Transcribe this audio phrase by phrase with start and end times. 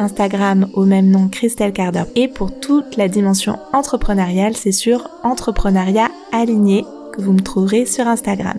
[0.00, 2.04] Instagram au même nom Christelle Carder.
[2.16, 8.08] Et pour toute la dimension entrepreneuriale, c'est sur Entrepreneuriat Aligné que vous me trouverez sur
[8.08, 8.58] Instagram.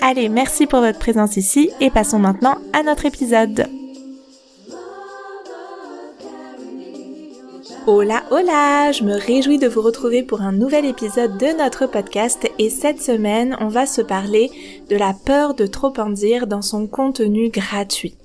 [0.00, 3.68] Allez, merci pour votre présence ici et passons maintenant à notre épisode.
[7.86, 12.50] Hola hola, je me réjouis de vous retrouver pour un nouvel épisode de notre podcast
[12.58, 14.50] et cette semaine on va se parler
[14.88, 18.16] de la peur de trop en dire dans son contenu gratuit.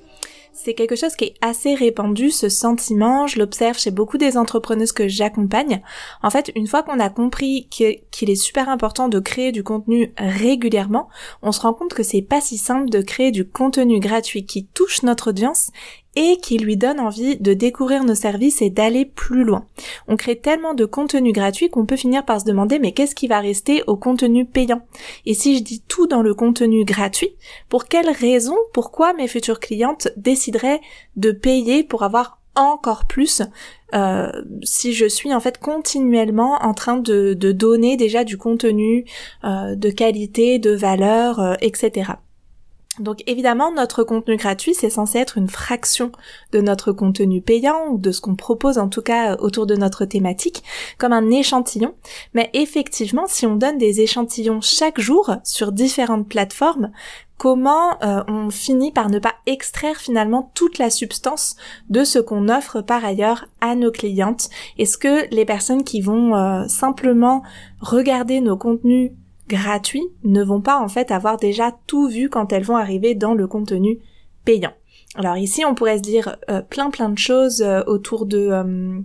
[0.62, 4.92] C'est quelque chose qui est assez répandu, ce sentiment, je l'observe chez beaucoup des entrepreneuses
[4.92, 5.82] que j'accompagne.
[6.22, 10.14] En fait, une fois qu'on a compris qu'il est super important de créer du contenu
[10.18, 11.08] régulièrement,
[11.42, 14.66] on se rend compte que c'est pas si simple de créer du contenu gratuit qui
[14.66, 15.72] touche notre audience
[16.16, 19.66] et qui lui donne envie de découvrir nos services et d'aller plus loin.
[20.08, 23.28] On crée tellement de contenu gratuit qu'on peut finir par se demander mais qu'est-ce qui
[23.28, 24.82] va rester au contenu payant?
[25.26, 27.36] Et si je dis tout dans le contenu gratuit,
[27.70, 30.82] pour quelle raison, pourquoi mes futures clientes décideraient
[31.16, 33.42] de payer pour avoir encore plus
[33.96, 34.32] euh,
[34.64, 39.06] si je suis en fait continuellement en train de, donner déjà du contenu
[39.44, 42.12] euh, de qualité, de valeur, euh, etc.
[43.00, 46.12] Donc évidemment, notre contenu gratuit, c'est censé être une fraction
[46.52, 50.06] de notre contenu payant ou de ce qu'on propose en tout cas autour de notre
[50.06, 50.64] thématique,
[50.98, 51.96] comme un échantillon.
[52.34, 56.92] Mais effectivement, si on donne des échantillons chaque jour sur différentes plateformes,
[57.38, 61.56] comment euh, on finit par ne pas extraire finalement toute la substance
[61.90, 64.50] de ce qu'on offre par ailleurs à nos clientes?
[64.78, 67.42] Est-ce que les personnes qui vont euh, simplement
[67.80, 69.12] regarder nos contenus
[69.50, 73.34] gratuits ne vont pas en fait avoir déjà tout vu quand elles vont arriver dans
[73.34, 74.00] le contenu
[74.46, 74.74] payant.
[75.16, 79.00] Alors ici on pourrait se dire euh, plein plein de choses euh, autour de euh,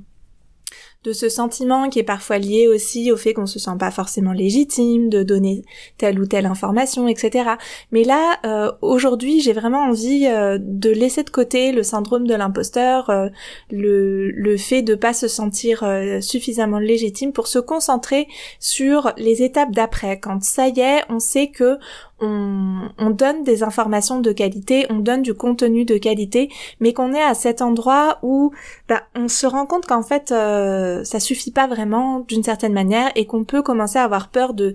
[1.04, 4.32] de ce sentiment qui est parfois lié aussi au fait qu'on se sent pas forcément
[4.32, 5.62] légitime de donner
[5.98, 7.50] telle ou telle information, etc.
[7.92, 12.34] Mais là, euh, aujourd'hui, j'ai vraiment envie euh, de laisser de côté le syndrome de
[12.34, 13.28] l'imposteur, euh,
[13.70, 15.84] le, le fait de pas se sentir
[16.20, 18.26] suffisamment légitime pour se concentrer
[18.58, 20.18] sur les étapes d'après.
[20.18, 21.78] Quand ça y est, on sait que
[22.24, 27.22] on, donne des informations de qualité, on donne du contenu de qualité, mais qu'on est
[27.22, 28.52] à cet endroit où
[28.88, 33.10] bah, on se rend compte qu'en fait euh, ça suffit pas vraiment d'une certaine manière
[33.14, 34.74] et qu'on peut commencer à avoir peur de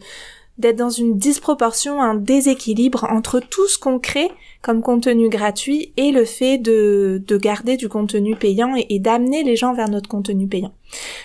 [0.57, 4.29] d'être dans une disproportion, un déséquilibre entre tout ce qu'on crée
[4.61, 9.55] comme contenu gratuit et le fait de, de garder du contenu payant et, d'amener les
[9.55, 10.73] gens vers notre contenu payant.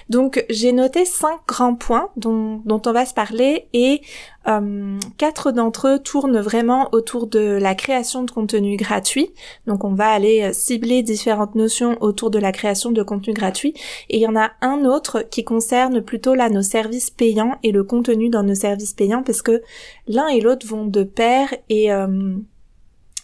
[0.08, 4.02] Donc j'ai noté cinq grands points dont, dont on va se parler et
[4.46, 9.32] euh, quatre d'entre eux tournent vraiment autour de la création de contenu gratuit.
[9.66, 13.74] Donc on va aller euh, cibler différentes notions autour de la création de contenu gratuit
[14.10, 17.72] et il y en a un autre qui concerne plutôt là nos services payants et
[17.72, 19.62] le contenu dans nos services payants parce que
[20.06, 22.36] l'un et l'autre vont de pair et euh,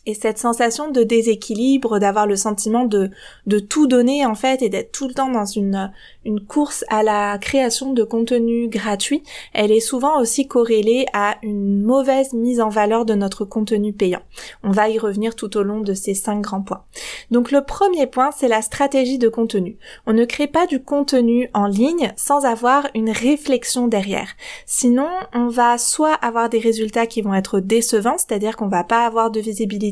[0.06, 3.10] et cette sensation de déséquilibre, d'avoir le sentiment de,
[3.46, 5.92] de tout donner en fait et d'être tout le temps dans une,
[6.24, 9.22] une course à la création de contenu gratuit,
[9.52, 14.22] elle est souvent aussi corrélée à une mauvaise mise en valeur de notre contenu payant.
[14.64, 16.84] On va y revenir tout au long de ces cinq grands points.
[17.30, 19.76] Donc le premier point, c'est la stratégie de contenu.
[20.06, 24.30] On ne crée pas du contenu en ligne sans avoir une réflexion derrière.
[24.64, 29.04] Sinon, on va soit avoir des résultats qui vont être décevants, c'est-à-dire qu'on va pas
[29.04, 29.89] avoir de visibilité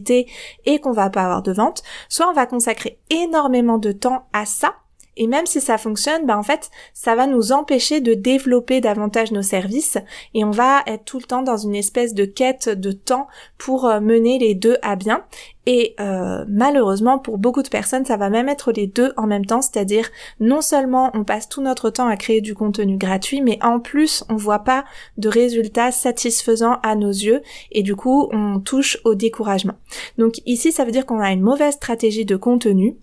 [0.65, 4.47] et qu'on va pas avoir de vente, soit on va consacrer énormément de temps à
[4.47, 4.75] ça
[5.19, 9.33] et même si ça fonctionne, bah en fait, ça va nous empêcher de développer davantage
[9.33, 9.99] nos services
[10.33, 13.27] et on va être tout le temps dans une espèce de quête de temps
[13.59, 15.25] pour euh, mener les deux à bien.
[15.67, 19.45] Et euh, malheureusement, pour beaucoup de personnes, ça va même être les deux en même
[19.45, 20.09] temps, c'est-à-dire
[20.41, 24.25] non seulement on passe tout notre temps à créer du contenu gratuit, mais en plus
[24.31, 24.85] on voit pas
[25.19, 29.75] de résultats satisfaisants à nos yeux et du coup on touche au découragement.
[30.17, 32.97] Donc ici, ça veut dire qu'on a une mauvaise stratégie de contenu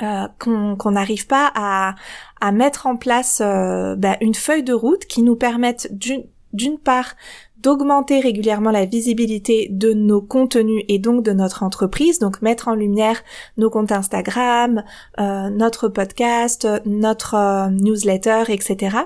[0.00, 5.22] euh, qu'on n'arrive pas à, mettre en place euh, bah, une feuille de route qui
[5.22, 7.14] nous permette d'une part
[7.62, 12.74] d'augmenter régulièrement la visibilité de nos contenus et donc de notre entreprise, donc mettre en
[12.74, 13.22] lumière
[13.56, 14.82] nos comptes Instagram,
[15.18, 18.96] euh, notre podcast, notre euh, newsletter, etc.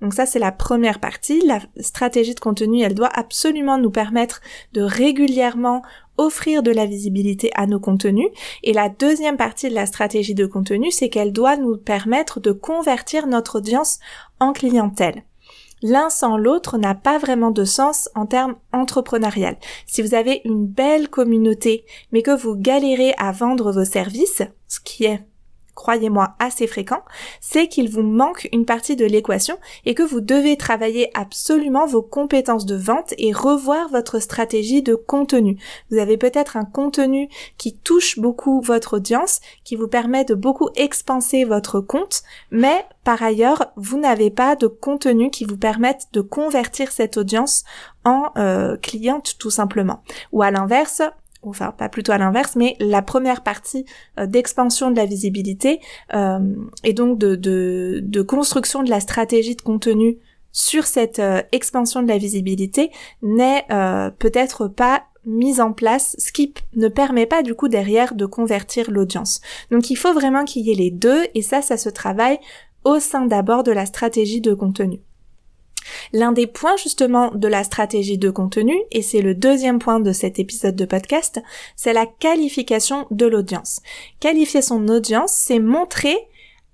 [0.00, 1.40] Donc ça c'est la première partie.
[1.46, 4.40] La stratégie de contenu, elle doit absolument nous permettre
[4.72, 5.82] de régulièrement
[6.18, 8.28] offrir de la visibilité à nos contenus.
[8.62, 12.52] Et la deuxième partie de la stratégie de contenu, c'est qu'elle doit nous permettre de
[12.52, 13.98] convertir notre audience
[14.38, 15.24] en clientèle
[15.82, 19.56] l'un sans l'autre n'a pas vraiment de sens en termes entrepreneurial.
[19.86, 24.80] Si vous avez une belle communauté, mais que vous galérez à vendre vos services, ce
[24.80, 25.24] qui est
[25.74, 27.02] croyez-moi, assez fréquent,
[27.40, 32.02] c'est qu'il vous manque une partie de l'équation et que vous devez travailler absolument vos
[32.02, 35.58] compétences de vente et revoir votre stratégie de contenu.
[35.90, 37.28] Vous avez peut-être un contenu
[37.58, 43.22] qui touche beaucoup votre audience, qui vous permet de beaucoup expanser votre compte, mais par
[43.22, 47.64] ailleurs, vous n'avez pas de contenu qui vous permette de convertir cette audience
[48.04, 50.02] en euh, cliente tout simplement.
[50.32, 51.02] Ou à l'inverse,
[51.42, 53.84] enfin pas plutôt à l'inverse, mais la première partie
[54.18, 55.80] euh, d'expansion de la visibilité
[56.14, 56.38] euh,
[56.84, 60.18] et donc de, construction de la stratégie de contenu
[60.52, 62.90] sur cette euh, expansion de la visibilité
[63.22, 63.66] n'est
[64.18, 68.90] peut-être pas mise en place, ce qui ne permet pas du coup derrière de convertir
[68.90, 69.40] l'audience.
[69.70, 72.38] Donc il faut vraiment qu'il y ait les deux et ça, ça se travaille
[72.84, 75.00] au sein d'abord de la stratégie de contenu.
[76.12, 80.12] L'un des points justement de la stratégie de contenu, et c'est le deuxième point de
[80.12, 81.40] cet épisode de podcast,
[81.76, 83.80] c'est la qualification de l'audience.
[84.20, 86.16] Qualifier son audience, c'est montrer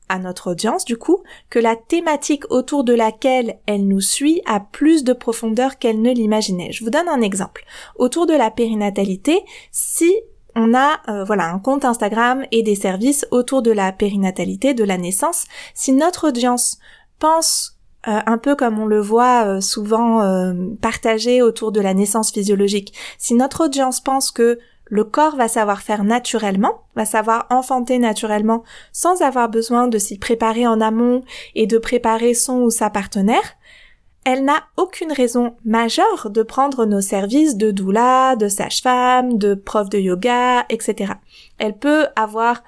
[0.08, 4.60] à notre audience du coup que la thématique autour de laquelle elle nous suit a
[4.60, 6.72] plus de profondeur qu'elle ne l'imaginait.
[6.72, 7.64] Je vous donne un exemple.
[7.96, 9.40] Autour de la périnatalité,
[9.70, 10.14] si
[10.54, 14.84] on a euh, voilà un compte Instagram et des services autour de la périnatalité, de
[14.84, 16.78] la naissance, si notre audience
[17.18, 17.77] pense
[18.08, 22.32] euh, un peu comme on le voit euh, souvent euh, partagé autour de la naissance
[22.32, 22.94] physiologique.
[23.18, 28.64] Si notre audience pense que le corps va savoir faire naturellement, va savoir enfanter naturellement
[28.92, 31.22] sans avoir besoin de s'y préparer en amont
[31.54, 33.56] et de préparer son ou sa partenaire,
[34.24, 39.88] elle n'a aucune raison majeure de prendre nos services de doula, de sage-femme, de prof
[39.90, 41.14] de yoga, etc.
[41.58, 42.62] Elle peut avoir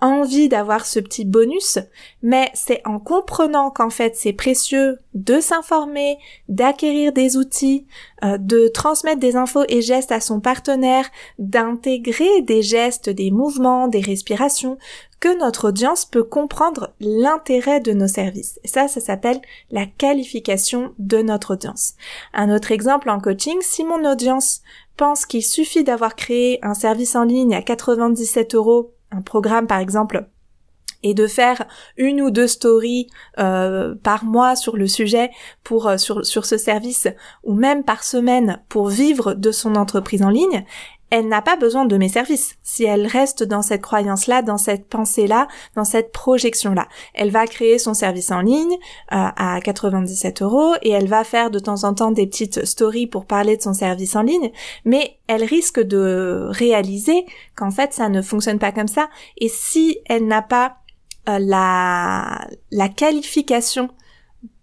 [0.00, 1.78] envie d'avoir ce petit bonus,
[2.22, 7.86] mais c'est en comprenant qu'en fait c'est précieux de s'informer, d'acquérir des outils,
[8.24, 11.08] euh, de transmettre des infos et gestes à son partenaire,
[11.38, 14.78] d'intégrer des gestes, des mouvements, des respirations,
[15.20, 18.60] que notre audience peut comprendre l'intérêt de nos services.
[18.64, 19.40] Et ça, ça s'appelle
[19.70, 21.94] la qualification de notre audience.
[22.34, 24.62] Un autre exemple en coaching, si mon audience
[24.96, 29.78] pense qu'il suffit d'avoir créé un service en ligne à 97 euros un programme par
[29.78, 30.28] exemple
[31.02, 31.64] et de faire
[31.96, 33.08] une ou deux stories
[33.38, 35.30] euh, par mois sur le sujet
[35.62, 37.08] pour euh, sur, sur ce service
[37.44, 40.64] ou même par semaine pour vivre de son entreprise en ligne,
[41.10, 44.88] elle n'a pas besoin de mes services si elle reste dans cette croyance-là, dans cette
[44.88, 46.88] pensée-là, dans cette projection-là.
[47.14, 48.74] Elle va créer son service en ligne
[49.12, 53.06] euh, à 97 euros et elle va faire de temps en temps des petites stories
[53.06, 54.50] pour parler de son service en ligne,
[54.84, 59.98] mais elle risque de réaliser qu'en fait ça ne fonctionne pas comme ça et si
[60.06, 60.78] elle n'a pas
[61.28, 63.90] euh, la, qualification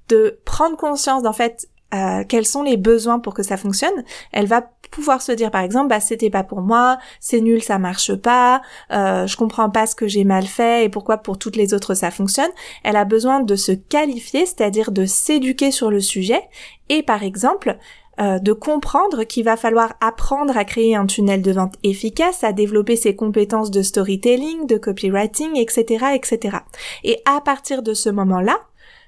[0.10, 4.48] de prendre conscience d'en fait euh, quels sont les besoins pour que ça fonctionne, elle
[4.48, 8.16] va pouvoir se dire par exemple bah c'était pas pour moi, c'est nul, ça marche
[8.16, 8.62] pas,
[8.92, 11.94] euh, je comprends pas ce que j'ai mal fait et pourquoi pour toutes les autres
[11.94, 12.52] ça fonctionne.
[12.84, 16.42] Elle a besoin de se qualifier, c'est-à-dire de s'éduquer sur le sujet
[16.90, 17.78] et par exemple
[18.22, 22.54] euh, de comprendre qu'il va falloir apprendre à créer un tunnel de vente efficace, à
[22.54, 26.60] développer ses compétences de storytelling, de copywriting, etc., etc.
[27.04, 28.58] Et à partir de ce moment-là,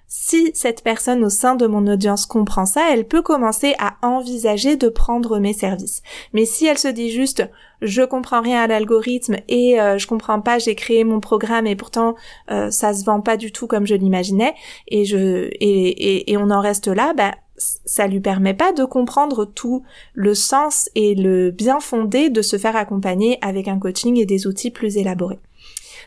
[0.07, 4.77] si cette personne au sein de mon audience comprend ça, elle peut commencer à envisager
[4.77, 6.01] de prendre mes services.
[6.33, 7.49] Mais si elle se dit juste
[7.81, 11.75] je comprends rien à l'algorithme et euh, je comprends pas, j'ai créé mon programme et
[11.75, 12.15] pourtant
[12.49, 14.55] euh, ça se vend pas du tout comme je l'imaginais
[14.87, 19.83] et on en reste là, bah ça lui permet pas de comprendre tout
[20.13, 24.47] le sens et le bien fondé de se faire accompagner avec un coaching et des
[24.47, 25.39] outils plus élaborés.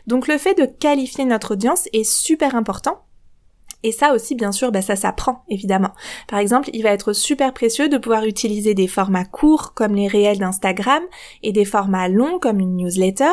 [0.07, 3.01] Donc le fait de qualifier notre audience est super important
[3.83, 5.91] et ça aussi, bien sûr, bah, ça s'apprend, évidemment.
[6.27, 10.07] Par exemple, il va être super précieux de pouvoir utiliser des formats courts comme les
[10.07, 11.03] réels d'Instagram
[11.43, 13.31] et des formats longs comme une newsletter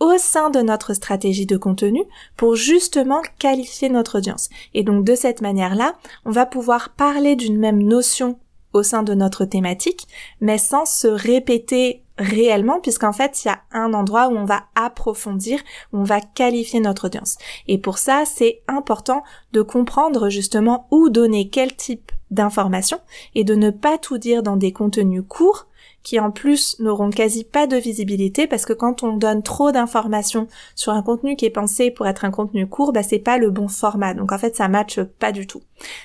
[0.00, 2.02] au sein de notre stratégie de contenu
[2.36, 4.48] pour justement qualifier notre audience.
[4.72, 8.38] Et donc de cette manière-là, on va pouvoir parler d'une même notion
[8.72, 10.06] au sein de notre thématique,
[10.40, 14.64] mais sans se répéter réellement puisqu'en fait il y a un endroit où on va
[14.74, 15.60] approfondir,
[15.92, 17.38] où on va qualifier notre audience.
[17.66, 23.00] Et pour ça, c'est important de comprendre justement où donner quel type d'informations
[23.34, 25.66] et de ne pas tout dire dans des contenus courts
[26.02, 30.48] qui en plus n'auront quasi pas de visibilité parce que quand on donne trop d'informations
[30.74, 33.50] sur un contenu qui est pensé pour être un contenu court, bah c'est pas le
[33.50, 34.14] bon format.
[34.14, 35.62] Donc en fait ça matche pas du tout.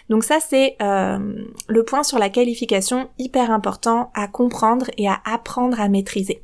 [0.09, 1.17] Donc ça c'est euh,
[1.67, 6.41] le point sur la qualification hyper important à comprendre et à apprendre à maîtriser.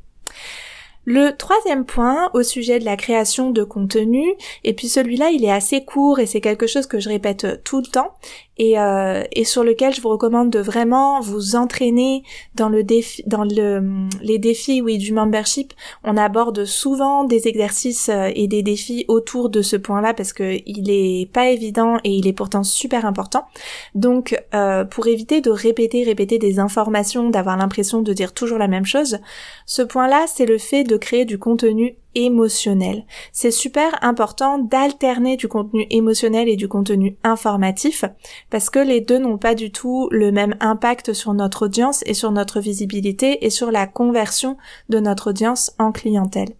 [1.04, 4.24] Le troisième point au sujet de la création de contenu,
[4.62, 7.78] et puis celui-là il est assez court et c'est quelque chose que je répète tout
[7.78, 8.14] le temps,
[8.58, 12.22] et, euh, et, sur lequel je vous recommande de vraiment vous entraîner
[12.54, 15.72] dans le défi, dans le, les défis oui du membership.
[16.04, 20.58] On aborde souvent des exercices euh, et des défis autour de ce point-là parce que
[20.66, 23.46] il est pas évident et il est pourtant super important.
[23.94, 28.68] Donc euh, pour éviter de répéter, répéter des informations, d'avoir l'impression de dire toujours la
[28.68, 29.18] même chose,
[29.64, 33.04] ce point-là c'est le fait de créer du contenu émotionnel.
[33.32, 38.04] C'est super important d'alterner du contenu émotionnel et du contenu informatif
[38.50, 42.14] parce que les deux n'ont pas du tout le même impact sur notre audience et
[42.14, 44.56] sur notre visibilité et sur la conversion
[44.88, 46.54] de notre audience en clientèle.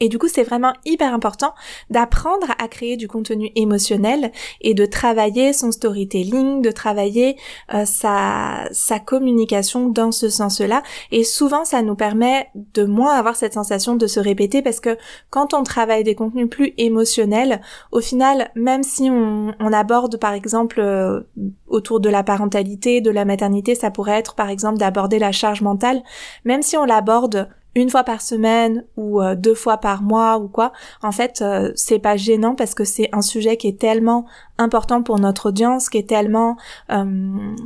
[0.00, 1.54] Et du coup, c'est vraiment hyper important
[1.90, 7.36] d'apprendre à créer du contenu émotionnel et de travailler son storytelling, de travailler
[7.74, 10.82] euh, sa, sa communication dans ce sens-là.
[11.12, 14.96] Et souvent, ça nous permet de moins avoir cette sensation de se répéter parce que
[15.28, 17.60] quand on travaille des contenus plus émotionnels,
[17.92, 21.20] au final, même si on, on aborde par exemple euh,
[21.68, 25.60] autour de la parentalité, de la maternité, ça pourrait être par exemple d'aborder la charge
[25.60, 26.02] mentale,
[26.44, 30.48] même si on l'aborde une fois par semaine ou euh, deux fois par mois ou
[30.48, 30.72] quoi,
[31.02, 34.26] en fait, euh, c'est pas gênant parce que c'est un sujet qui est tellement
[34.58, 36.56] important pour notre audience, qui est tellement,
[36.90, 37.04] euh,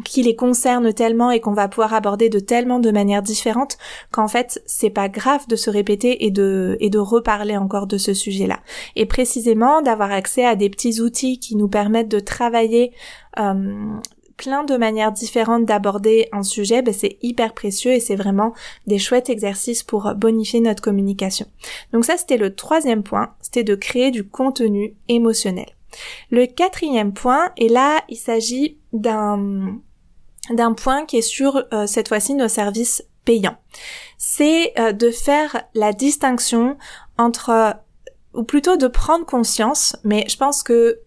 [0.04, 3.78] qui les concerne tellement et qu'on va pouvoir aborder de tellement de manières différentes
[4.10, 7.98] qu'en fait, c'est pas grave de se répéter et de et de reparler encore de
[7.98, 8.60] ce sujet-là.
[8.96, 12.92] Et précisément d'avoir accès à des petits outils qui nous permettent de travailler
[14.36, 18.52] plein de manières différentes d'aborder un sujet, ben c'est hyper précieux et c'est vraiment
[18.86, 21.46] des chouettes exercices pour bonifier notre communication.
[21.92, 25.66] Donc ça, c'était le troisième point, c'était de créer du contenu émotionnel.
[26.30, 29.78] Le quatrième point, et là, il s'agit d'un
[30.50, 33.56] d'un point qui est sur euh, cette fois-ci nos services payants.
[34.18, 36.76] C'est euh, de faire la distinction
[37.16, 37.76] entre
[38.34, 40.98] ou plutôt de prendre conscience, mais je pense que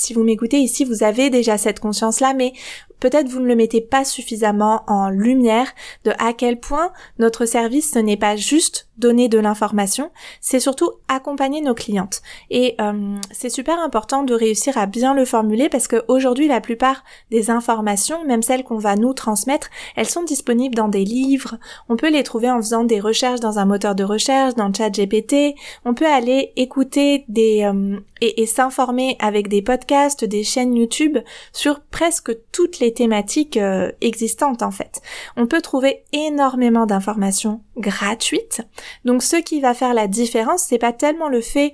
[0.00, 2.54] si vous m'écoutez ici, vous avez déjà cette conscience-là, mais
[3.00, 5.72] peut-être vous ne le mettez pas suffisamment en lumière
[6.04, 10.92] de à quel point notre service ce n'est pas juste donner de l'information, c'est surtout
[11.08, 12.22] accompagner nos clientes.
[12.50, 17.02] Et euh, c'est super important de réussir à bien le formuler parce qu'aujourd'hui la plupart
[17.30, 21.56] des informations, même celles qu'on va nous transmettre, elles sont disponibles dans des livres.
[21.88, 24.74] On peut les trouver en faisant des recherches dans un moteur de recherche, dans le
[24.74, 25.54] chat GPT.
[25.84, 31.18] On peut aller écouter des euh, et, et s'informer avec des podcasts, des chaînes YouTube
[31.52, 35.00] sur presque toutes les thématiques euh, existantes en fait.
[35.36, 38.62] On peut trouver énormément d'informations gratuites.
[39.04, 41.72] Donc ce qui va faire la différence, c'est pas tellement le fait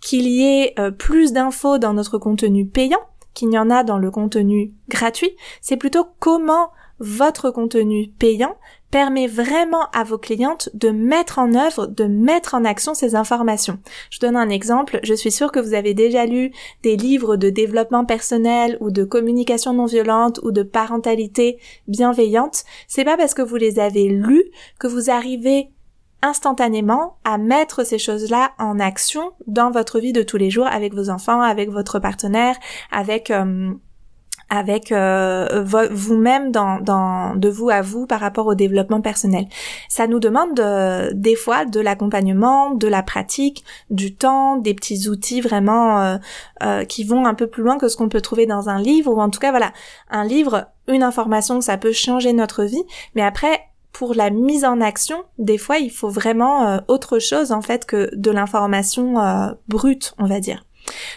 [0.00, 3.00] qu'il y ait euh, plus d'infos dans notre contenu payant
[3.34, 8.56] qu'il n'y en a dans le contenu gratuit, c'est plutôt comment votre contenu payant
[8.92, 13.78] permet vraiment à vos clientes de mettre en œuvre, de mettre en action ces informations.
[14.10, 17.48] Je donne un exemple, je suis sûre que vous avez déjà lu des livres de
[17.48, 21.58] développement personnel ou de communication non violente ou de parentalité
[21.88, 22.64] bienveillante.
[22.86, 24.44] C'est pas parce que vous les avez lus
[24.78, 25.70] que vous arrivez
[26.20, 30.94] instantanément à mettre ces choses-là en action dans votre vie de tous les jours avec
[30.94, 32.56] vos enfants, avec votre partenaire,
[32.90, 33.72] avec euh,
[34.52, 39.46] avec euh, vous-même dans, dans, de vous à vous par rapport au développement personnel.
[39.88, 40.60] Ça nous demande
[41.14, 46.16] des fois de l'accompagnement, de la pratique, du temps, des petits outils vraiment euh,
[46.62, 49.10] euh, qui vont un peu plus loin que ce qu'on peut trouver dans un livre
[49.10, 49.72] ou en tout cas voilà
[50.10, 53.58] un livre, une information, ça peut changer notre vie, mais après
[53.90, 58.10] pour la mise en action, des fois il faut vraiment autre chose en fait que
[58.14, 59.14] de l'information
[59.68, 60.62] brute, on va dire.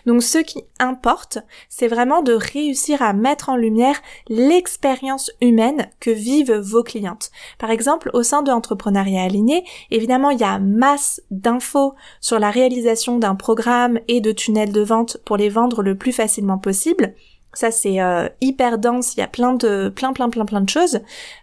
[0.06, 6.12] Donc ce qui importe, c'est vraiment de réussir à mettre en lumière l'expérience humaine que
[6.12, 7.32] vivent vos clientes.
[7.58, 12.52] Par exemple, au sein de l'entrepreneuriat aligné, évidemment, il y a masse d'infos sur la
[12.52, 17.14] réalisation d'un programme et de tunnels de vente pour les vendre le plus facilement possible.
[17.56, 20.70] Ça c'est euh, hyper dense, il y a plein de plein plein plein plein de
[20.70, 21.00] choses,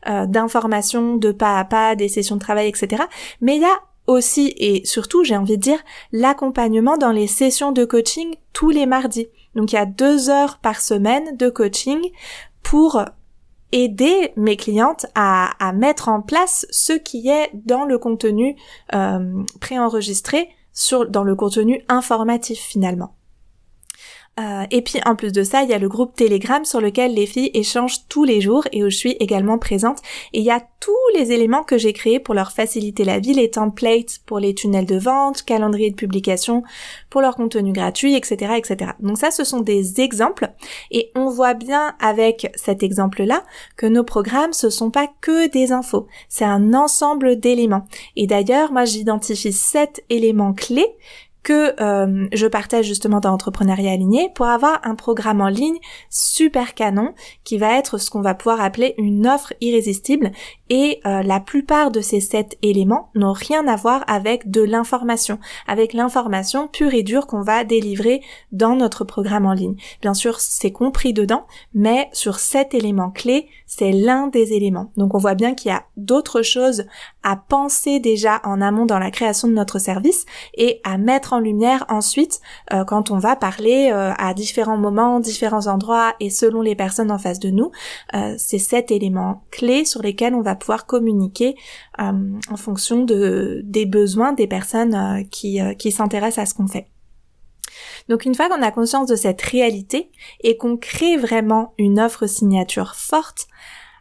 [0.08, 3.04] euh, d'informations, de pas à pas, des sessions de travail, etc.
[3.40, 5.82] Mais il y a aussi et surtout, j'ai envie de dire,
[6.12, 9.28] l'accompagnement dans les sessions de coaching tous les mardis.
[9.54, 12.00] Donc il y a deux heures par semaine de coaching
[12.62, 13.04] pour
[13.72, 18.56] aider mes clientes à, mettre en place ce qui est dans le contenu
[18.94, 23.14] euh, préenregistré sur dans le contenu informatif finalement.
[24.40, 27.12] Euh, et puis en plus de ça, il y a le groupe Telegram sur lequel
[27.14, 29.98] les filles échangent tous les jours et où je suis également présente.
[30.32, 33.34] Et il y a tous les éléments que j'ai créés pour leur faciliter la vie,
[33.34, 36.62] les templates pour les tunnels de vente, calendrier de publication
[37.10, 38.92] pour leur contenu gratuit, etc., etc.
[39.00, 40.50] Donc ça, ce sont des exemples
[40.90, 43.44] et on voit bien avec cet exemple-là
[43.76, 47.86] que nos programmes, ce sont pas que des infos, c'est un ensemble d'éléments.
[48.16, 50.96] Et d'ailleurs, moi, j'identifie sept éléments clés
[51.42, 55.78] que euh, je partage justement dans Entrepreneuriat Aligné pour avoir un programme en ligne
[56.10, 60.32] super canon qui va être ce qu'on va pouvoir appeler une offre irrésistible
[60.70, 65.38] et euh, la plupart de ces sept éléments n'ont rien à voir avec de l'information,
[65.66, 68.22] avec l'information pure et dure qu'on va délivrer
[68.52, 69.76] dans notre programme en ligne.
[70.00, 74.92] Bien sûr, c'est compris dedans, mais sur sept éléments clés, c'est l'un des éléments.
[74.96, 76.84] Donc on voit bien qu'il y a d'autres choses
[77.22, 81.40] à penser déjà en amont dans la création de notre service et à mettre en
[81.40, 82.40] lumière ensuite
[82.72, 87.10] euh, quand on va parler euh, à différents moments, différents endroits et selon les personnes
[87.10, 87.70] en face de nous.
[88.36, 91.56] c'est sept éléments clés sur lesquels on va pouvoir communiquer
[92.00, 96.54] euh, en fonction de, des besoins des personnes euh, qui, euh, qui s'intéressent à ce
[96.54, 96.86] qu'on fait.
[98.08, 100.10] Donc une fois qu'on a conscience de cette réalité
[100.42, 103.46] et qu'on crée vraiment une offre signature forte,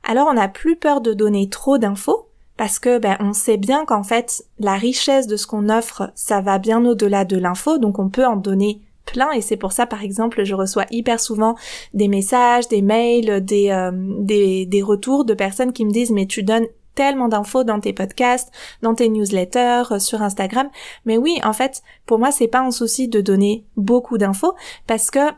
[0.04, 3.86] alors on n'a plus peur de donner trop d'infos parce que ben on sait bien
[3.86, 8.00] qu'en fait la richesse de ce qu'on offre ça va bien au-delà de l'info donc
[8.00, 11.56] on peut en donner plein et c'est pour ça par exemple je reçois hyper souvent
[11.94, 16.26] des messages, des mails, des, euh, des, des retours de personnes qui me disent mais
[16.28, 20.70] tu donnes tellement d'infos dans tes podcasts, dans tes newsletters, euh, sur Instagram.
[21.06, 24.56] Mais oui, en fait, pour moi, c'est pas un souci de donner beaucoup d'infos
[24.88, 25.32] parce que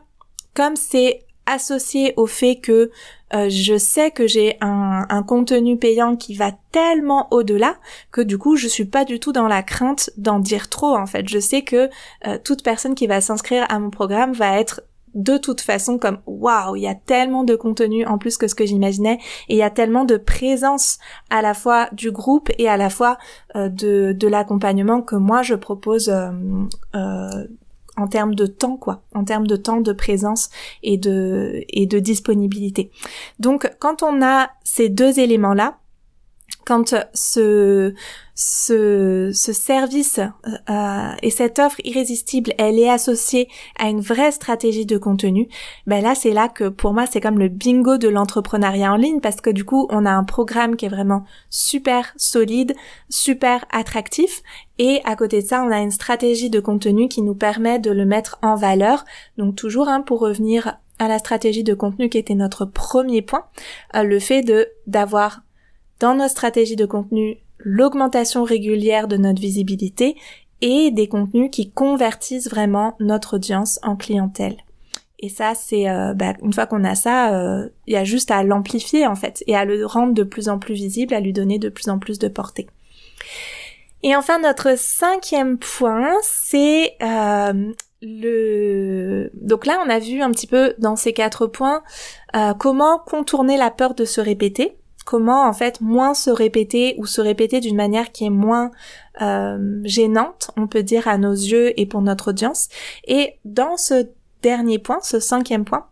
[0.54, 2.90] comme c'est associé au fait que
[3.34, 7.76] euh, je sais que j'ai un, contenu payant qui va tellement au-delà
[8.12, 11.06] que du coup je suis pas du tout dans la crainte d'en dire trop en
[11.06, 11.28] fait.
[11.28, 11.88] Je sais que
[12.26, 14.82] euh, toute personne qui va s'inscrire à mon programme va être
[15.14, 18.54] de toute façon comme waouh, il y a tellement de contenu en plus que ce
[18.56, 20.98] que j'imaginais et il y a tellement de présence
[21.30, 23.16] à la fois du groupe et à la fois
[23.54, 26.12] euh, de, de l'accompagnement que moi je propose
[27.96, 30.50] en termes de temps quoi, en termes de temps de présence
[30.82, 32.90] et de et de disponibilité.
[33.38, 35.78] Donc quand on a ces deux éléments là,
[36.64, 37.94] quand ce
[38.36, 44.86] ce, ce service euh, et cette offre irrésistible, elle est associée à une vraie stratégie
[44.86, 45.48] de contenu,
[45.86, 49.20] ben là c'est là que pour moi c'est comme le bingo de l'entrepreneuriat en ligne
[49.20, 52.74] parce que du coup on a un programme qui est vraiment super solide,
[53.08, 54.42] super attractif
[54.78, 57.92] et à côté de ça on a une stratégie de contenu qui nous permet de
[57.92, 59.04] le mettre en valeur.
[59.38, 63.44] Donc toujours hein, pour revenir à la stratégie de contenu qui était notre premier point,
[63.94, 65.43] euh, le fait de d'avoir
[66.00, 70.16] dans nos stratégies de contenu l'augmentation régulière de notre visibilité
[70.60, 74.56] et des contenus qui convertissent vraiment notre audience en clientèle.
[75.20, 78.30] Et ça, c'est euh, bah, une fois qu'on a ça, il euh, y a juste
[78.30, 81.32] à l'amplifier en fait et à le rendre de plus en plus visible, à lui
[81.32, 82.66] donner de plus en plus de portée.
[84.02, 89.30] Et enfin, notre cinquième point, c'est euh, le.
[89.32, 91.82] Donc là, on a vu un petit peu dans ces quatre points
[92.58, 97.20] comment contourner la peur de se répéter comment en fait moins se répéter ou se
[97.20, 98.70] répéter d'une manière qui est moins
[99.22, 102.68] euh, gênante, on peut dire à nos yeux et pour notre audience.
[103.06, 104.08] Et dans ce
[104.42, 105.86] dernier point, ce cinquième point,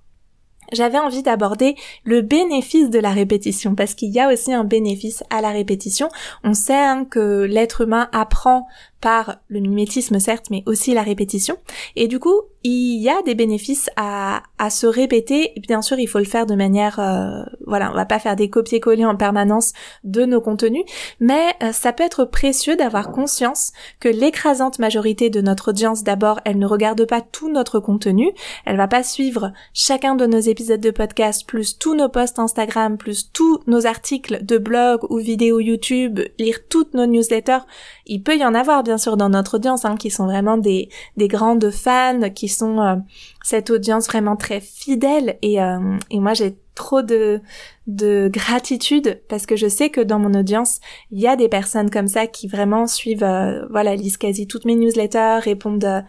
[0.72, 5.22] j'avais envie d'aborder le bénéfice de la répétition parce qu'il y a aussi un bénéfice
[5.30, 6.08] à la répétition.
[6.44, 8.66] On sait hein, que l'être humain apprend
[9.02, 11.56] par le mimétisme certes, mais aussi la répétition.
[11.96, 15.52] Et du coup, il y a des bénéfices à, à se répéter.
[15.66, 18.48] Bien sûr, il faut le faire de manière, euh, voilà, on va pas faire des
[18.48, 19.72] copier-coller en permanence
[20.04, 20.84] de nos contenus,
[21.18, 26.40] mais euh, ça peut être précieux d'avoir conscience que l'écrasante majorité de notre audience, d'abord,
[26.44, 28.30] elle ne regarde pas tout notre contenu,
[28.64, 32.96] elle va pas suivre chacun de nos épisodes de podcast, plus tous nos posts Instagram,
[32.96, 37.64] plus tous nos articles de blog ou vidéos YouTube, lire toutes nos newsletters.
[38.06, 41.28] Il peut y en avoir, sûr, dans notre audience, hein, qui sont vraiment des, des
[41.28, 42.96] grandes fans, qui sont euh,
[43.42, 47.42] cette audience vraiment très fidèle et, euh, et moi j'ai trop de,
[47.86, 51.90] de gratitude parce que je sais que dans mon audience, il y a des personnes
[51.90, 56.02] comme ça qui vraiment suivent, euh, voilà, lisent quasi toutes mes newsletters, répondent,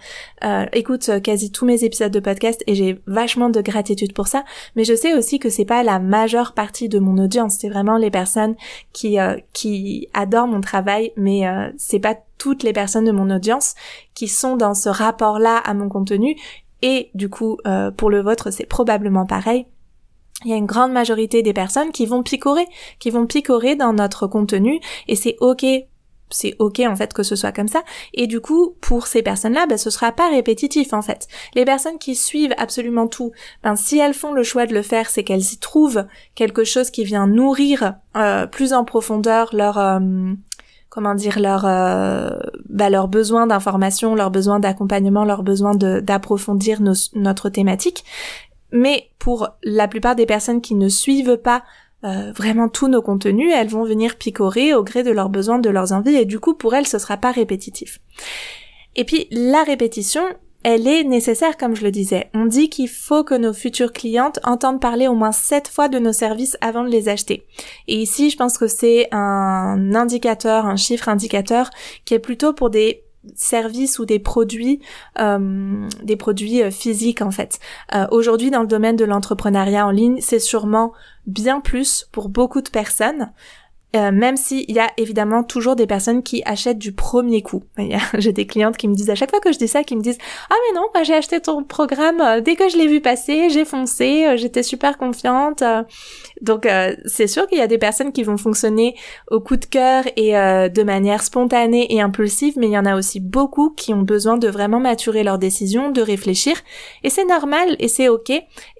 [0.45, 4.45] euh, écoutent quasi tous mes épisodes de podcast et j'ai vachement de gratitude pour ça.
[4.77, 7.57] Mais je sais aussi que c'est pas la majeure partie de mon audience.
[7.59, 8.55] C'est vraiment les personnes
[8.93, 9.17] qui
[9.51, 11.43] qui adorent mon travail, mais
[11.77, 13.73] c'est pas toutes les personnes de mon audience
[14.15, 16.35] qui sont dans ce rapport-là à mon contenu.
[16.81, 19.65] Et du coup, euh, pour le vôtre, c'est probablement pareil.
[20.43, 22.67] il y a une grande majorité des personnes qui vont picorer,
[22.99, 24.81] qui vont picorer dans notre contenu.
[25.07, 25.65] Et c'est ok
[26.29, 27.83] c'est ok en fait que ce soit comme ça.
[28.13, 31.27] Et du coup pour ces personnes-là ben ce sera pas répétitif en fait.
[31.55, 33.31] Les personnes qui suivent absolument tout
[33.63, 36.91] ben si elles font le choix de le faire c'est qu'elles y trouvent quelque chose
[36.91, 39.99] qui vient nourrir euh, plus en profondeur leur euh,
[40.93, 42.37] comment dire leur euh,
[42.69, 46.81] bah, besoin d'information leur besoin d'accompagnement leur besoin d'approfondir
[47.15, 48.05] notre thématique
[48.71, 51.63] mais pour la plupart des personnes qui ne suivent pas
[52.03, 55.69] euh, vraiment tous nos contenus, elles vont venir picorer au gré de leurs besoins, de
[55.69, 57.99] leurs envies, et du coup pour elles ce sera pas répétitif.
[58.95, 60.23] Et puis la répétition,
[60.63, 62.29] elle est nécessaire comme je le disais.
[62.33, 65.99] On dit qu'il faut que nos futures clientes entendent parler au moins sept fois de
[65.99, 67.45] nos services avant de les acheter.
[67.87, 71.69] Et ici, je pense que c'est un indicateur, un chiffre indicateur
[72.05, 73.03] qui est plutôt pour des
[73.35, 74.81] services ou des produits,
[75.19, 77.59] euh, des produits euh, physiques en fait.
[77.95, 80.93] Euh, aujourd'hui, dans le domaine de l'entrepreneuriat en ligne, c'est sûrement
[81.25, 83.31] bien plus pour beaucoup de personnes.
[83.95, 87.63] Euh, même s'il y a évidemment toujours des personnes qui achètent du premier coup.
[88.17, 90.01] J'ai des clientes qui me disent à chaque fois que je dis ça, qui me
[90.01, 90.17] disent
[90.49, 93.65] ah mais non, j'ai acheté ton programme euh, dès que je l'ai vu passer, j'ai
[93.65, 95.63] foncé, euh, j'étais super confiante.
[96.41, 96.67] Donc
[97.05, 98.95] c'est sûr qu'il y a des personnes qui vont fonctionner
[99.29, 102.97] au coup de cœur et de manière spontanée et impulsive, mais il y en a
[102.97, 106.55] aussi beaucoup qui ont besoin de vraiment maturer leurs décisions, de réfléchir,
[107.03, 108.31] et c'est normal et c'est ok.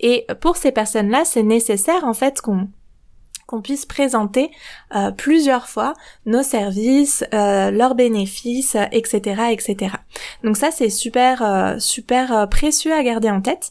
[0.02, 2.68] Et pour ces personnes-là, c'est nécessaire en fait qu'on
[3.54, 4.50] qu'on puisse présenter
[4.96, 5.94] euh, plusieurs fois
[6.26, 9.96] nos services, euh, leurs bénéfices, etc., etc.
[10.44, 13.70] Donc ça c'est super euh, super précieux à garder en tête.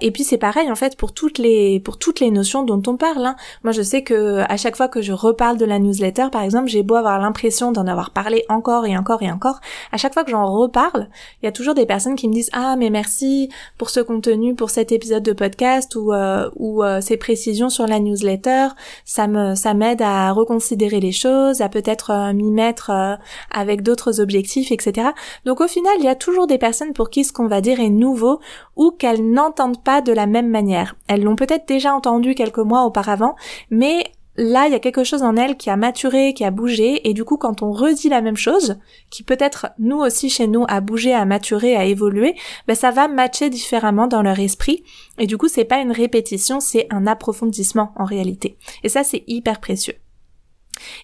[0.00, 2.96] Et puis c'est pareil en fait pour toutes les pour toutes les notions dont on
[2.96, 3.26] parle.
[3.26, 3.36] Hein.
[3.64, 6.68] Moi je sais que à chaque fois que je reparle de la newsletter par exemple,
[6.68, 9.60] j'ai beau avoir l'impression d'en avoir parlé encore et encore et encore,
[9.92, 11.08] à chaque fois que j'en reparle,
[11.42, 14.54] il y a toujours des personnes qui me disent ah mais merci pour ce contenu,
[14.54, 16.12] pour cet épisode de podcast ou
[16.56, 18.68] ou ces précisions sur la newsletter
[19.04, 23.16] ça me ça m'aide à reconsidérer les choses, à peut-être euh, m'y mettre euh,
[23.50, 25.08] avec d'autres objectifs, etc.
[25.44, 27.80] Donc au final, il y a toujours des personnes pour qui ce qu'on va dire
[27.80, 28.40] est nouveau
[28.76, 30.96] ou qu'elles n'entendent pas de la même manière.
[31.08, 33.36] Elles l'ont peut-être déjà entendu quelques mois auparavant,
[33.70, 34.04] mais
[34.36, 37.14] là, il y a quelque chose en elle qui a maturé, qui a bougé, et
[37.14, 38.78] du coup, quand on redit la même chose,
[39.10, 42.34] qui peut-être nous aussi chez nous a bougé, a maturé, a évolué,
[42.66, 44.82] ben ça va matcher différemment dans leur esprit,
[45.18, 48.56] et du coup, c'est pas une répétition, c'est un approfondissement en réalité.
[48.82, 49.94] Et ça, c'est hyper précieux.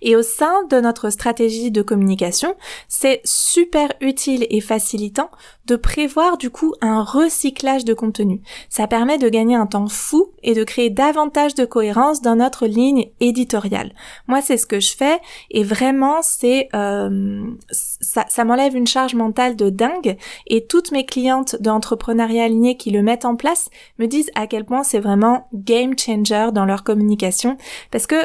[0.02, 2.54] Et au sein de notre stratégie de communication,
[2.88, 5.30] c'est super utile et facilitant
[5.66, 8.42] de prévoir du coup un recyclage de contenu.
[8.68, 12.66] Ça permet de gagner un temps fou et de créer davantage de cohérence dans notre
[12.66, 13.92] ligne éditoriale.
[14.26, 19.56] Moi, c'est ce que je fais et vraiment, c'est euh, ça, m'enlève une charge mentale
[19.56, 24.30] de dingue et toutes mes clientes d'entrepreneuriat aligné qui le mettent en place me disent
[24.35, 27.56] à quel point c'est vraiment game changer dans leur communication
[27.90, 28.16] parce que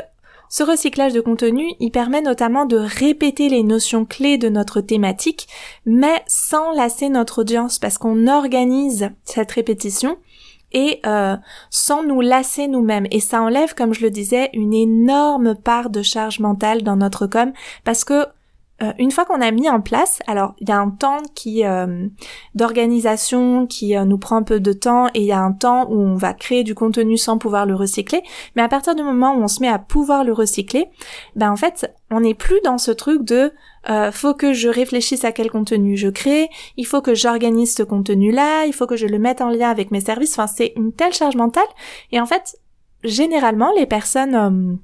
[0.56, 5.50] ce recyclage de contenu, il permet notamment de répéter les notions clés de notre thématique,
[5.86, 10.16] mais sans lasser notre audience parce qu'on organise cette répétition
[10.72, 11.36] et euh,
[11.72, 13.06] sans nous lasser nous-mêmes.
[13.12, 17.28] Et ça enlève, comme je le disais, une énorme part de charge mentale dans notre
[17.28, 17.52] com
[17.84, 18.26] parce que
[18.84, 21.66] euh, une fois qu'on a mis en place, alors il y a un temps qui
[21.66, 22.08] euh,
[22.56, 25.88] d'organisation qui euh, nous prend un peu de temps et il y a un temps
[25.90, 28.22] où on va créer du contenu sans pouvoir le recycler.
[28.56, 30.88] Mais à partir du moment où on se met à pouvoir le recycler,
[31.38, 33.54] ben en fait on n'est plus dans ce truc de
[34.12, 38.66] faut que je réfléchisse à quel contenu je crée, il faut que j'organise ce contenu-là,
[38.66, 40.34] il faut que je le mette en lien avec mes services.
[40.34, 41.68] Enfin c'est une telle charge mentale
[42.12, 42.58] et en fait
[43.04, 44.80] généralement les personnes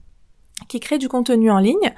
[0.68, 1.94] qui créent du contenu en ligne,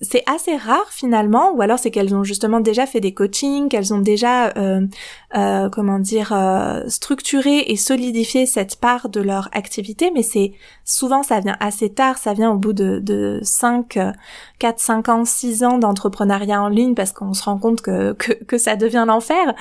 [0.00, 3.92] c'est assez rare finalement, ou alors c'est qu'elles ont justement déjà fait des coachings, qu'elles
[3.92, 4.86] ont déjà, euh,
[5.36, 10.52] euh, comment dire, euh, structuré et solidifié cette part de leur activité, mais c'est
[10.84, 13.98] souvent ça vient assez tard, ça vient au bout de, de 5,
[14.58, 18.58] 4, 5 ans, 6 ans d'entrepreneuriat en ligne parce qu'on se rend compte que, que,
[18.58, 19.54] ça devient l'enfer.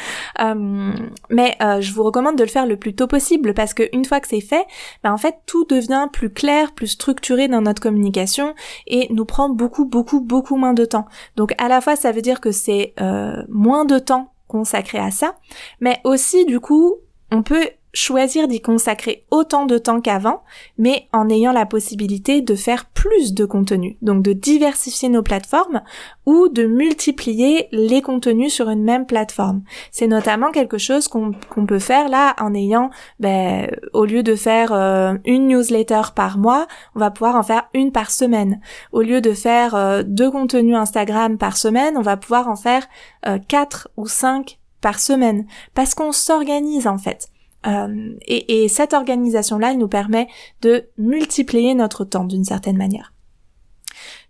[1.30, 4.20] Mais je vous recommande de le faire le plus tôt possible parce que une fois
[4.20, 4.66] que c'est fait,
[5.04, 8.56] ben en fait tout devient plus clair, plus structuré dans notre communication
[8.88, 11.06] et nous prend beaucoup, beaucoup, beaucoup moins de temps.
[11.36, 15.12] Donc à la fois ça veut dire que c'est euh, moins de temps consacré à
[15.12, 15.36] ça,
[15.82, 16.96] mais aussi du coup
[17.32, 20.44] on peut choisir d'y consacrer autant de temps qu'avant,
[20.78, 25.82] mais en ayant la possibilité de faire plus de contenu, donc de diversifier nos plateformes
[26.26, 29.64] ou de multiplier les contenus sur une même plateforme.
[29.92, 31.34] C'est notamment quelque chose qu'on
[31.66, 36.68] peut faire là en ayant, ben, au lieu de faire euh, une newsletter par mois,
[36.96, 38.62] on va pouvoir en faire une par semaine.
[38.92, 42.88] Au lieu de faire euh, deux contenus Instagram par semaine, on va pouvoir en faire
[43.28, 47.30] euh, quatre ou cinq par semaine, parce qu'on s'organise en fait
[47.68, 50.28] Euh, et, et cette organisation-là, elle nous permet
[50.62, 53.14] de multiplier notre temps d'une certaine manière.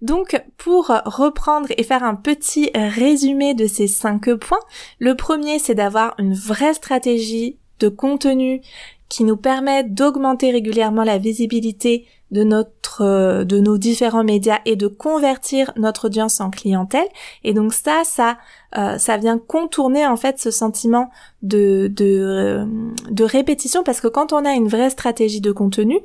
[0.02, 4.60] Donc, pour reprendre et faire un petit résumé de ces cinq points,
[4.98, 8.62] le premier, c'est d'avoir une vraie stratégie de contenu
[9.10, 14.88] qui nous permet d'augmenter régulièrement la visibilité de notre de nos différents médias et de
[14.88, 17.08] convertir notre audience en clientèle
[17.44, 18.38] et donc ça ça
[18.78, 21.10] euh, ça vient contourner en fait ce sentiment
[21.42, 22.66] de de, euh,
[23.10, 26.00] de répétition parce que quand on a une vraie stratégie de contenu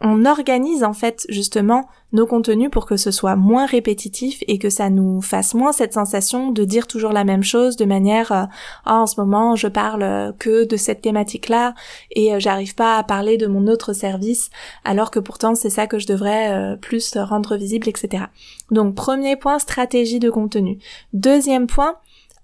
[0.00, 4.70] on organise en fait justement nos contenus pour que ce soit moins répétitif et que
[4.70, 8.44] ça nous fasse moins cette sensation de dire toujours la même chose de manière euh,
[8.86, 11.74] ah, en ce moment je parle que de cette thématique là
[12.10, 14.50] et j'arrive pas à parler de mon autre service
[14.84, 18.24] alors que pourtant c'est ça que je devrais plus rendre visible etc
[18.70, 20.78] donc premier point stratégie de contenu.
[21.12, 21.96] Deuxième point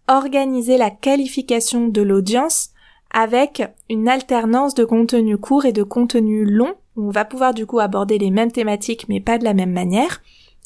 [0.08, 2.70] organiser la qualification de l'audience
[3.10, 6.74] avec une alternance de contenu court et de contenu long.
[6.96, 10.20] On va pouvoir du coup aborder les mêmes thématiques mais pas de la même manière.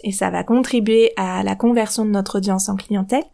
[0.04, 3.24] Et ça va contribuer à la conversion de notre audience en clientèle.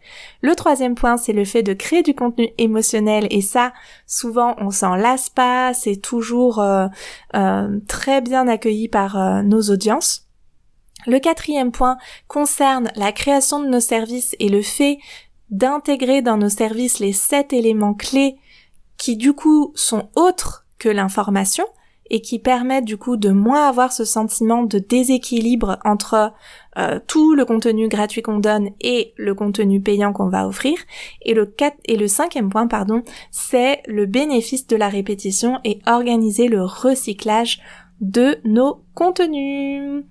[0.40, 3.26] Le troisième point, c'est le fait de créer du contenu émotionnel.
[3.30, 3.74] Et ça,
[4.06, 5.74] souvent, on s'en lasse pas.
[5.74, 6.86] C'est toujours euh,
[7.36, 10.26] euh, très bien accueilli par euh, nos audiences.
[11.06, 14.96] Le quatrième point concerne la création de nos services et le fait
[15.50, 18.36] d'intégrer dans nos services les sept éléments clés
[18.96, 21.66] qui du coup sont autres que l'information
[22.10, 26.32] et qui permettent du coup de moins avoir ce sentiment de déséquilibre entre
[26.76, 30.76] euh, tout le contenu gratuit qu'on donne et le contenu payant qu'on va offrir.
[31.22, 35.78] Et le quatre, et le cinquième point, pardon, c'est le bénéfice de la répétition et
[35.86, 37.60] organiser le recyclage
[38.00, 40.04] de nos contenus.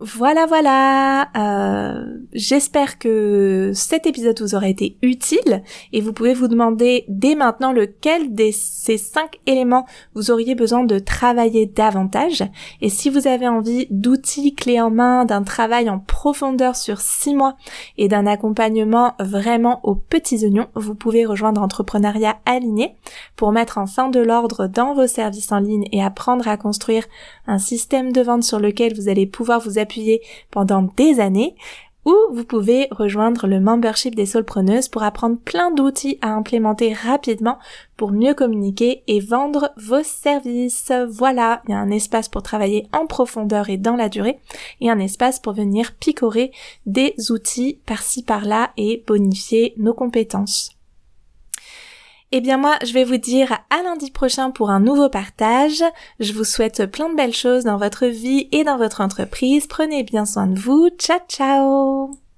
[0.00, 1.28] Voilà, voilà.
[1.36, 7.34] Euh, J'espère que cet épisode vous aura été utile et vous pouvez vous demander dès
[7.34, 9.84] maintenant lequel de ces cinq éléments
[10.14, 12.44] vous auriez besoin de travailler davantage.
[12.80, 17.34] Et si vous avez envie d'outils clés en main, d'un travail en profondeur sur six
[17.34, 17.56] mois
[17.96, 22.94] et d'un accompagnement vraiment aux petits oignons, vous pouvez rejoindre Entrepreneuriat Aligné
[23.36, 27.06] pour mettre en fin de l'ordre dans vos services en ligne et apprendre à construire
[27.46, 31.56] un système de vente sur lequel vous allez pouvoir vous appuyer pendant des années
[32.04, 37.58] ou vous pouvez rejoindre le membership des solpreneuses pour apprendre plein d'outils à implémenter rapidement
[37.96, 40.92] pour mieux communiquer et vendre vos services.
[41.08, 44.40] Voilà, il y a un espace pour travailler en profondeur et dans la durée
[44.80, 46.52] et un espace pour venir picorer
[46.86, 50.79] des outils par-ci par-là et bonifier nos compétences.
[52.32, 55.82] Eh bien moi, je vais vous dire à lundi prochain pour un nouveau partage.
[56.20, 59.66] Je vous souhaite plein de belles choses dans votre vie et dans votre entreprise.
[59.66, 60.90] Prenez bien soin de vous.
[60.98, 62.29] Ciao ciao